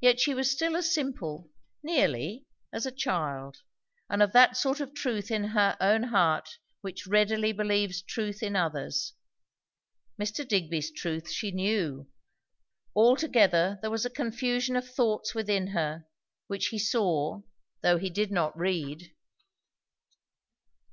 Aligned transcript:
Yet 0.00 0.20
she 0.20 0.34
was 0.34 0.48
still 0.52 0.76
as 0.76 0.94
simple, 0.94 1.50
nearly, 1.82 2.46
as 2.72 2.86
a 2.86 2.92
child; 2.92 3.62
and 4.08 4.22
of 4.22 4.30
that 4.30 4.56
sort 4.56 4.78
of 4.78 4.94
truth 4.94 5.32
in 5.32 5.42
her 5.48 5.76
own 5.80 6.04
heart 6.04 6.58
which 6.80 7.08
readily 7.08 7.50
believes 7.50 8.00
truth 8.00 8.40
in 8.40 8.54
others. 8.54 9.14
Mr. 10.16 10.46
Digby's 10.46 10.92
truth 10.92 11.28
she 11.28 11.50
knew. 11.50 12.08
Altogether 12.94 13.80
there 13.82 13.90
was 13.90 14.06
a 14.06 14.10
confusion 14.10 14.76
of 14.76 14.88
thoughts 14.88 15.34
within 15.34 15.66
her, 15.70 16.06
which 16.46 16.68
he 16.68 16.78
saw, 16.78 17.42
though 17.82 17.98
he 17.98 18.10
did 18.10 18.30
not 18.30 18.56
read. 18.56 19.12